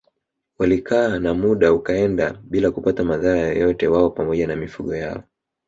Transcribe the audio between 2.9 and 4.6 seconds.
madhara yoyote wao pamoja na